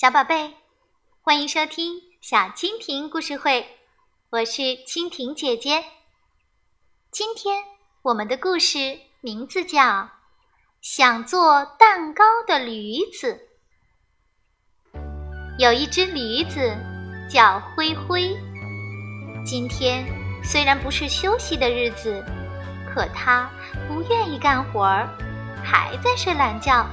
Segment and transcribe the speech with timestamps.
[0.00, 0.54] 小宝贝，
[1.22, 3.66] 欢迎收听小蜻蜓故事会，
[4.30, 5.84] 我是蜻蜓姐姐。
[7.10, 7.64] 今天
[8.02, 9.80] 我们的故事名字叫
[10.80, 13.48] 《想做蛋糕的驴子》。
[15.58, 16.76] 有一只驴子
[17.28, 18.36] 叫灰灰，
[19.44, 20.06] 今天
[20.44, 22.24] 虽然不是休息的日子，
[22.88, 23.50] 可它
[23.88, 25.08] 不愿意干活儿，
[25.64, 26.86] 还在睡懒觉。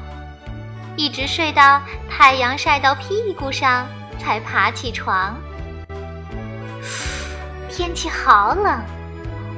[0.97, 3.85] 一直睡到太阳晒到屁股上
[4.17, 5.35] 才爬起床。
[7.69, 8.79] 天气好冷，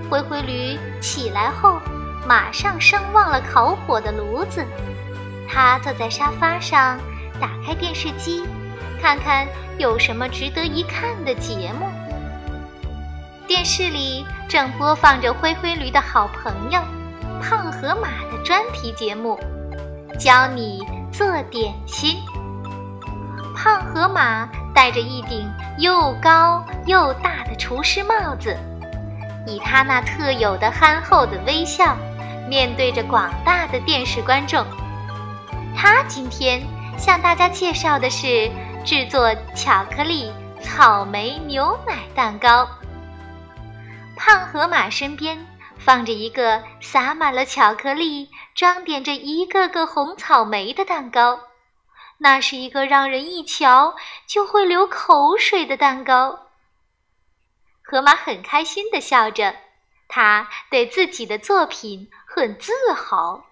[0.09, 1.79] 灰灰驴起来后
[2.27, 4.65] 马上升旺了烤火的炉子。
[5.47, 6.97] 他坐在沙发上，
[7.39, 8.43] 打开电视机，
[9.01, 9.47] 看看
[9.77, 11.87] 有什么值得一看的节目。
[13.45, 16.81] 电视里正播放着灰灰驴的好朋友
[17.41, 19.39] 胖河马的专题节目，
[20.19, 20.96] 教你。
[21.17, 22.23] 做点心，
[23.55, 28.55] 胖河马戴着一顶又高又大的厨师帽子，
[29.47, 31.97] 以他那特有的憨厚的微笑，
[32.47, 34.63] 面对着广大的电视观众。
[35.75, 36.61] 他今天
[36.99, 38.51] 向大家介绍的是
[38.85, 42.67] 制作巧克力草莓牛奶蛋糕。
[44.15, 45.35] 胖河马身边。
[45.79, 51.39] 放着一个撒满了巧克力、装点着一个个红草莓的蛋糕，
[52.17, 56.47] 那是一个让人一瞧就会流口水的蛋糕。
[57.81, 59.55] 河马很开心地笑着，
[60.09, 63.45] 他对自己的作品很自豪。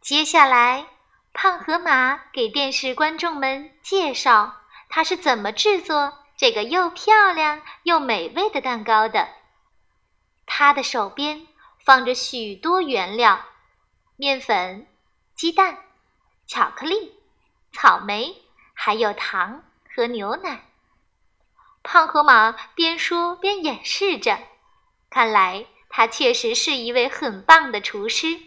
[0.00, 0.86] 接下来，
[1.32, 4.54] 胖河马给电视观众们介绍
[4.88, 9.28] 他是怎么制作这个又漂亮又美味的蛋糕的。
[10.46, 11.46] 他的手边
[11.78, 13.44] 放着许多原料：
[14.16, 14.86] 面粉、
[15.34, 15.78] 鸡蛋、
[16.46, 17.12] 巧克力、
[17.72, 18.36] 草莓，
[18.72, 19.62] 还有糖
[19.94, 20.64] 和牛奶。
[21.82, 24.38] 胖河马边说边演示着，
[25.10, 28.40] 看来他确实是一位很棒的厨师。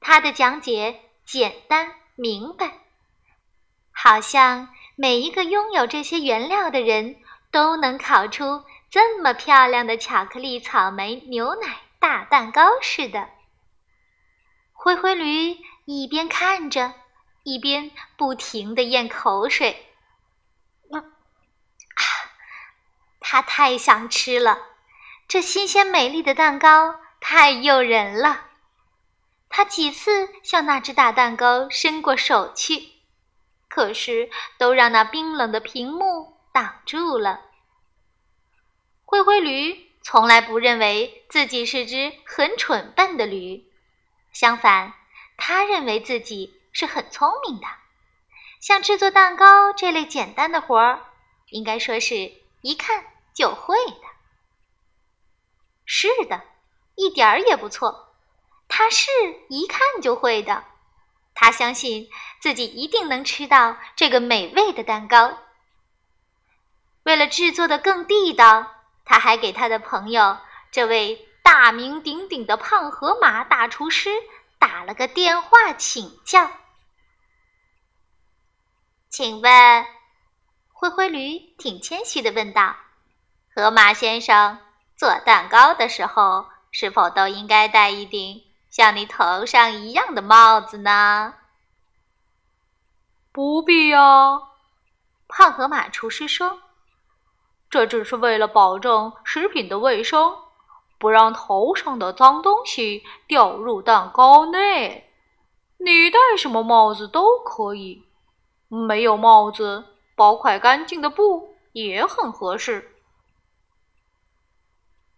[0.00, 2.80] 他的讲解简单明白，
[3.92, 7.16] 好像每一个拥有这些原料的人
[7.50, 8.64] 都能烤出。
[8.90, 13.28] 这么漂亮的巧克力草莓牛奶大蛋糕似的，
[14.72, 16.94] 灰灰驴一边看着，
[17.42, 19.86] 一边不停地咽口水。
[20.90, 21.02] 啊，
[23.20, 24.58] 他太想吃了，
[25.26, 28.44] 这新鲜美丽的蛋糕太诱人了。
[29.48, 32.92] 他几次向那只大蛋糕伸过手去，
[33.68, 37.45] 可是都让那冰冷的屏幕挡住了。
[39.08, 43.64] 灰灰驴从来不认为自己是只很蠢笨的驴，
[44.32, 44.92] 相反，
[45.36, 47.66] 他认为自己是很聪明的。
[48.60, 51.04] 像制作蛋糕这类简单的活儿，
[51.50, 54.02] 应该说是一看就会的。
[55.84, 56.42] 是的，
[56.96, 58.12] 一点儿也不错，
[58.66, 59.08] 他是
[59.48, 60.64] 一看就会的。
[61.32, 65.38] 他相信自己一定能吃到这个美味的蛋糕。
[67.04, 68.72] 为了制作的更地道。
[69.08, 70.36] 他还给他的朋友，
[70.72, 74.10] 这位大名鼎鼎的胖河马大厨师
[74.58, 76.50] 打了个电话请教。
[79.08, 79.86] 请问，
[80.72, 82.76] 灰灰驴挺谦虚的问道
[83.54, 84.58] ：“河马先生，
[84.96, 91.32] 做蛋糕的时候，是否都应该戴一顶像你头上一样的帽子呢
[93.30, 94.42] ？”“不必呀。”
[95.28, 96.60] 胖河马厨师说。
[97.68, 100.38] 这只是为了保证食品的卫生，
[100.98, 105.12] 不让头上的脏东西掉入蛋糕内。
[105.78, 108.02] 你戴什么帽子都可以，
[108.68, 109.84] 没有帽子，
[110.14, 112.94] 包块干净的布也很合适。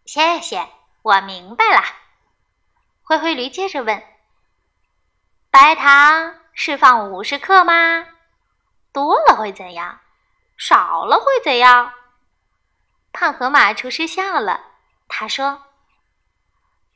[0.04, 0.68] 谢谢，
[1.02, 1.82] 我明白了。
[3.02, 4.02] 灰灰驴接着问
[5.50, 8.06] ：“白糖是放五十克吗？
[8.92, 10.00] 多了会怎样？
[10.56, 11.92] 少了会怎样？”
[13.18, 14.60] 胖河马厨师笑了，
[15.08, 15.60] 他说：“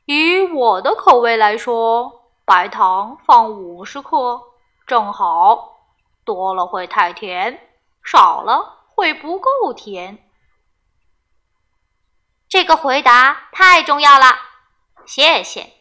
[0.07, 4.41] 以我的口味来说，白糖放五十克
[4.87, 5.79] 正好，
[6.23, 7.69] 多了会太甜，
[8.05, 10.17] 少了会不够甜。”
[12.47, 14.27] 这个回答太重要了，
[15.05, 15.73] 谢谢。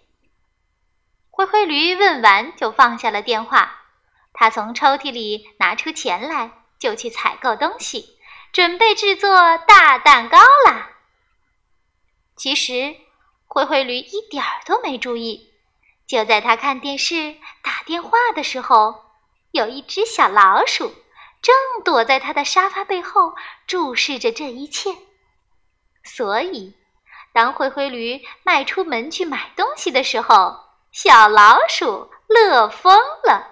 [1.30, 3.76] 灰灰驴问完就放下了电话，
[4.32, 8.18] 他从抽屉里拿出钱来，就去采购东西。
[8.52, 10.90] 准备制作大蛋糕啦！
[12.36, 12.94] 其实，
[13.46, 15.54] 灰灰驴一点儿都没注意。
[16.06, 19.06] 就在他看电视、打电话的时候，
[19.52, 20.94] 有一只小老鼠
[21.40, 23.34] 正躲在他的沙发背后
[23.66, 24.94] 注视着这一切。
[26.04, 26.74] 所以，
[27.32, 30.60] 当灰灰驴迈出门去买东西的时候，
[30.92, 33.48] 小老鼠乐疯了。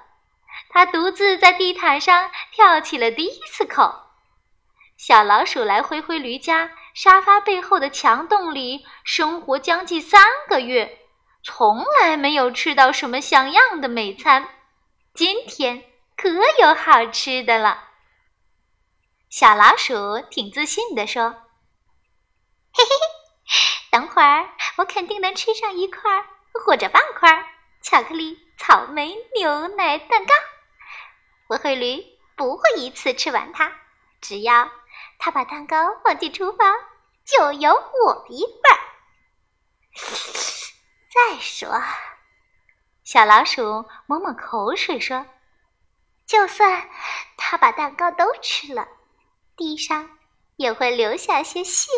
[0.68, 4.09] 它独自在地毯上跳起了迪斯科。
[5.02, 10.98] 小老鼠来灰灰驴家沙发背后的墙洞里生活将近三个月，
[11.42, 14.46] 从来没有吃到什么像样的美餐。
[15.14, 15.82] 今天
[16.18, 16.28] 可
[16.60, 17.82] 有好吃的了。
[19.30, 21.30] 小老鼠挺自信地说
[22.70, 23.56] ：“嘿嘿嘿，
[23.92, 26.26] 等会儿我肯定能吃上一块
[26.62, 27.46] 或者半块
[27.80, 30.34] 巧克力草莓牛奶蛋糕。
[31.46, 32.04] 灰灰驴
[32.36, 33.72] 不会一次吃完它，
[34.20, 34.70] 只要
[35.20, 36.74] 他把蛋糕放进厨房，
[37.24, 38.80] 就有我一份儿。
[41.12, 41.80] 再说。”
[43.04, 45.26] 小老鼠抹抹口水说
[46.26, 46.88] ：“就算
[47.36, 48.88] 他把蛋糕都吃了，
[49.56, 50.18] 地上
[50.56, 51.90] 也会留下些屑。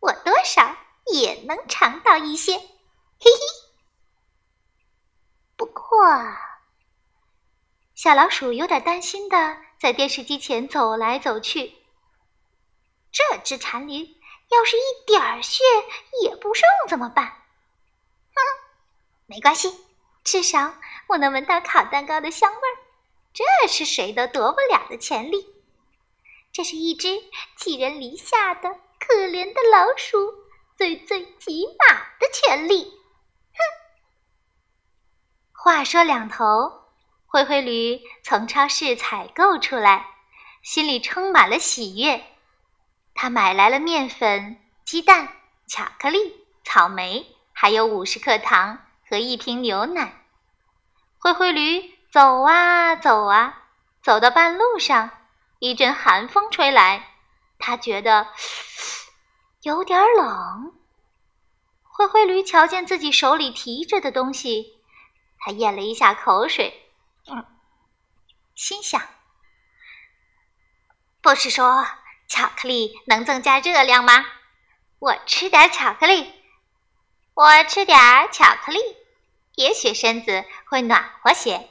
[0.00, 0.76] 我多少
[1.06, 2.66] 也能尝到一些，嘿
[3.18, 3.40] 嘿。
[5.56, 6.06] 不过，
[7.94, 11.74] 小老鼠有点担心的在电视机前走来走去。
[13.12, 14.16] 这只馋驴
[14.50, 15.62] 要是一点儿血
[16.22, 17.26] 也不剩怎么办？”
[18.34, 18.40] 哼
[19.26, 19.72] 没关系，
[20.22, 20.74] 至少
[21.08, 22.76] 我能闻到烤蛋糕的香味儿，
[23.32, 25.46] 这是谁都夺不了的权利。
[26.52, 27.08] 这是一只
[27.56, 30.16] 寄人篱下的可怜的老鼠
[30.76, 32.84] 最最起码的权利。
[32.84, 33.58] 哼！
[35.52, 36.83] 话说两头，
[37.34, 40.06] 灰灰驴从超市采购出来，
[40.62, 42.24] 心里充满了喜悦。
[43.12, 45.28] 他买来了面粉、鸡蛋、
[45.66, 48.78] 巧克力、草莓，还有五十克糖。
[49.10, 50.22] 和一瓶牛奶，
[51.18, 53.64] 灰灰驴走啊走啊，
[54.00, 55.10] 走到半路上，
[55.58, 57.16] 一阵寒风吹来，
[57.58, 58.28] 他觉得
[59.62, 60.72] 有点冷。
[61.82, 64.78] 灰灰驴瞧见自己手里提着的东西，
[65.40, 66.83] 他咽了一下口水，
[67.26, 67.46] 嗯，
[68.54, 69.00] 心想：
[71.22, 71.86] 不是说
[72.28, 74.24] 巧克力能增加热量吗？
[74.98, 76.32] 我吃点巧克力。
[77.34, 77.98] 我吃点
[78.30, 78.78] 巧克力，
[79.56, 81.68] 也许身子会暖和些。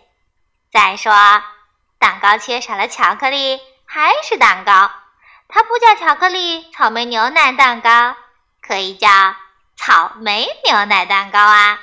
[0.71, 1.13] 再说，
[1.99, 4.91] 蛋糕缺少了巧克力还是蛋糕，
[5.47, 8.17] 它不叫巧克力草莓牛奶蛋糕，
[8.61, 9.07] 可以叫
[9.77, 11.79] 草莓牛奶蛋糕啊！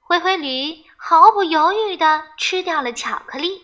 [0.00, 3.62] 灰灰驴毫不犹豫地吃掉了巧克力。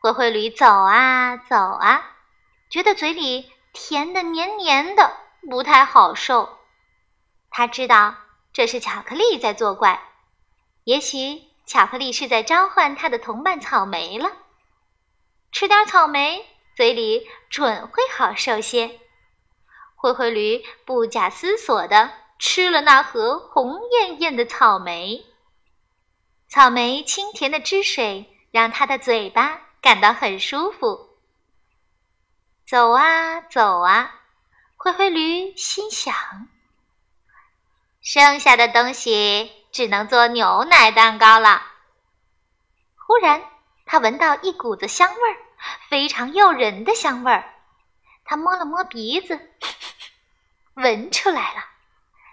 [0.00, 2.16] 灰灰驴走啊走啊，
[2.70, 5.18] 觉得嘴里甜的黏黏的，
[5.50, 6.56] 不太好受。
[7.50, 8.14] 他知道
[8.54, 10.02] 这是巧克力在作怪，
[10.84, 14.32] 也许巧克力是在召唤他的同伴草莓了。
[15.52, 18.98] 吃点草莓，嘴里准会好受些。
[19.94, 25.26] 灰灰驴不假思索地吃了那盒红艳艳的草莓。
[26.50, 31.08] 草莓清甜的汁水让他的嘴巴感到很舒服。
[32.66, 34.12] 走啊走啊，
[34.76, 36.12] 灰灰驴心想。
[38.02, 41.62] 剩下的东西只能做牛奶蛋糕了。
[42.96, 43.44] 忽然，
[43.86, 45.36] 他闻到一股子香味儿，
[45.88, 47.54] 非常诱人的香味儿。
[48.24, 49.38] 他摸了摸鼻子，
[50.74, 51.64] 闻出来了，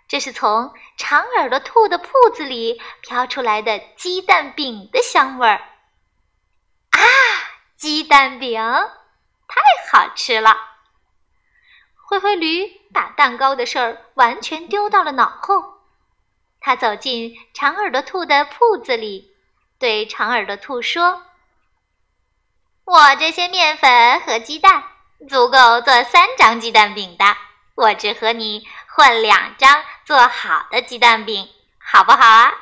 [0.07, 5.61] 这是从长耳朵兔的铺子里飘出来的鸡蛋饼的香味儿。
[6.91, 7.01] 啊，
[7.75, 8.61] 鸡蛋饼，
[9.47, 9.61] 太
[9.91, 10.55] 好吃了！
[11.95, 15.77] 灰灰驴把蛋糕的事儿完全丢到了脑后。
[16.61, 19.35] 他走进长耳朵兔的铺子里，
[19.77, 21.23] 对长耳朵兔说
[22.85, 24.83] ：“我这些面粉和鸡蛋
[25.29, 27.25] 足够做三张鸡蛋饼的，
[27.75, 32.53] 我只和你换两张做好的鸡蛋饼，好不好啊？”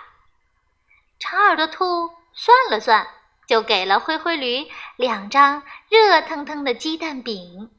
[1.21, 3.07] 长耳朵兔算了算，
[3.45, 7.69] 就给了灰灰驴两张热腾腾的鸡蛋饼。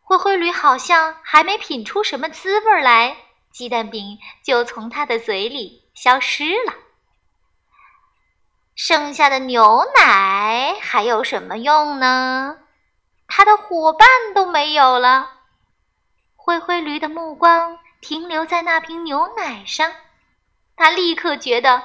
[0.00, 3.16] 灰灰驴好像还没品出什么滋味来，
[3.52, 6.74] 鸡蛋饼就从他的嘴里消失了。
[8.74, 12.58] 剩下的牛奶还有什么用呢？
[13.28, 15.30] 他的伙伴都没有了。
[16.34, 19.90] 灰灰驴的目光停留在那瓶牛奶上，
[20.76, 21.84] 他立刻觉得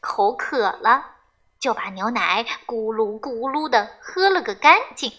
[0.00, 1.12] 口渴了，
[1.60, 5.12] 就把牛奶咕噜咕噜的喝了个干净。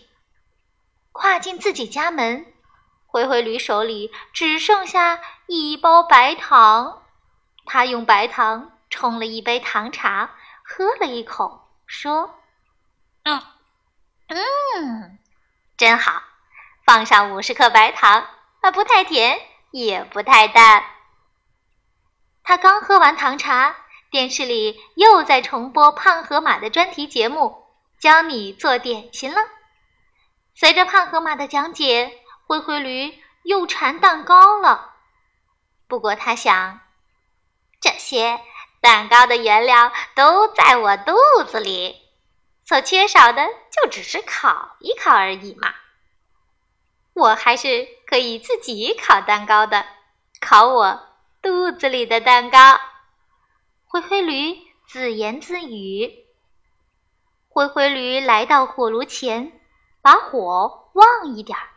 [1.13, 2.45] 跨进自己家门，
[3.07, 7.01] 灰灰驴手里只剩下一包白糖。
[7.65, 12.35] 他用白糖冲了一杯糖茶，喝了一口，说
[13.23, 13.41] ：“嗯
[14.27, 15.17] 嗯，
[15.77, 16.21] 真好，
[16.85, 18.27] 放上五十克白糖，
[18.59, 19.39] 啊，不太甜，
[19.75, 20.85] 也不太淡。
[22.43, 23.75] 他刚喝完糖茶，
[24.09, 27.65] 电视里又在重播胖河马的专题节目，
[27.99, 29.41] 教你做点心了。
[30.53, 32.13] 随着胖河马的讲解，
[32.47, 34.93] 灰灰驴又馋蛋糕了。
[35.89, 36.79] 不过他想，
[37.81, 38.39] 这些
[38.79, 41.13] 蛋糕的原料都在我肚
[41.45, 41.97] 子里，
[42.63, 45.73] 所缺少的就只是烤一烤而已嘛。
[47.15, 49.83] 我还是可以自己烤蛋糕的，
[50.39, 51.07] 烤我
[51.41, 52.79] 肚子里的蛋糕。
[53.85, 54.55] 灰灰驴
[54.87, 56.11] 自言自语。
[57.49, 59.59] 灰灰驴来到火炉前，
[60.01, 61.69] 把火旺一点儿。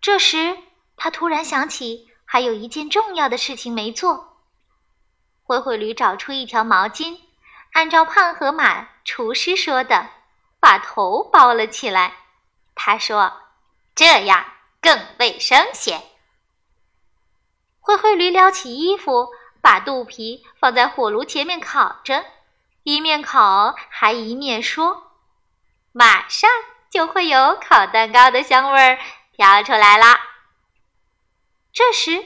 [0.00, 0.56] 这时，
[0.96, 2.08] 他突然想起。
[2.30, 4.36] 还有一件重要的事情没做。
[5.44, 7.18] 灰灰驴找出一条毛巾，
[7.72, 10.10] 按照胖河马厨师说的，
[10.60, 12.12] 把头包了起来。
[12.74, 13.32] 他说
[13.96, 14.44] ：“这样
[14.80, 16.00] 更卫生些。”
[17.80, 19.28] 灰灰驴撩起衣服，
[19.60, 22.24] 把肚皮放在火炉前面烤着，
[22.82, 25.12] 一面烤还一面说
[25.92, 26.50] ：“马上
[26.90, 28.98] 就会有烤蛋糕的香味儿
[29.36, 30.20] 飘出来啦。”
[31.72, 32.24] 这时，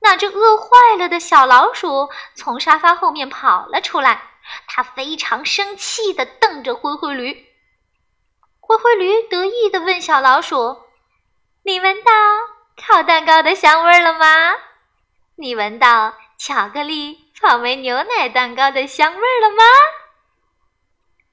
[0.00, 4.22] 那只饿坏了的小老鼠从沙发后面跑了出来。
[4.66, 7.46] 它非常生气地瞪着灰灰驴。
[8.58, 10.76] 灰灰驴得意地问小老鼠
[11.62, 12.12] ：“你闻到
[12.76, 14.56] 烤蛋糕的香味了吗？
[15.36, 19.62] 你闻到巧克力草莓牛奶蛋糕的香味了吗？”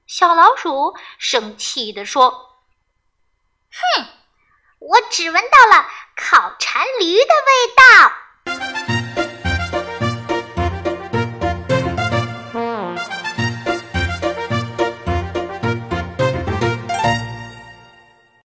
[0.06, 2.30] 小老鼠生气地说
[3.72, 4.06] ：“哼，
[4.78, 5.86] 我只闻到了。”
[6.20, 8.12] 烤馋驴的味道。